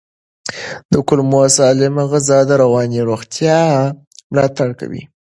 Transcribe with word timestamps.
د 0.91 0.93
کولمو 1.07 1.41
سالمه 1.57 2.03
غذا 2.11 2.39
د 2.49 2.51
رواني 2.63 2.99
روغتیا 3.09 3.59
ملاتړ 4.33 4.69
کوي. 4.79 5.03